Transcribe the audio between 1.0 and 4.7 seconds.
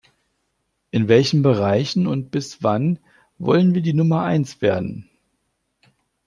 welchen Bereichen und bis wann wollen wir die Nummer Eins